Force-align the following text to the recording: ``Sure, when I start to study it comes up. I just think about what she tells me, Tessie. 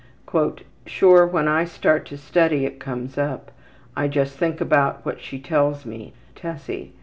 ``Sure, 0.27 1.29
when 1.31 1.47
I 1.47 1.63
start 1.63 2.07
to 2.07 2.17
study 2.17 2.65
it 2.65 2.79
comes 2.79 3.19
up. 3.19 3.51
I 3.95 4.07
just 4.07 4.35
think 4.35 4.59
about 4.59 5.05
what 5.05 5.21
she 5.21 5.37
tells 5.37 5.85
me, 5.85 6.13
Tessie. 6.33 6.93